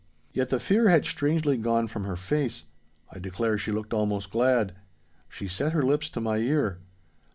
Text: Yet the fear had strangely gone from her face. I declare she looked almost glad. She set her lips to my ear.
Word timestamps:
Yet 0.33 0.49
the 0.49 0.59
fear 0.59 0.89
had 0.89 1.05
strangely 1.05 1.57
gone 1.57 1.85
from 1.85 2.05
her 2.05 2.15
face. 2.15 2.63
I 3.11 3.19
declare 3.19 3.55
she 3.59 3.71
looked 3.71 3.93
almost 3.93 4.31
glad. 4.31 4.73
She 5.29 5.47
set 5.47 5.73
her 5.73 5.83
lips 5.83 6.09
to 6.09 6.19
my 6.19 6.37
ear. 6.39 6.79